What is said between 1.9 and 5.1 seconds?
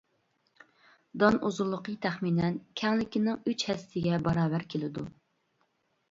تەخمىنەن كەڭلىكىنىڭ ئۈچ ھەسسىسىگە باراۋەر كېلىدۇ.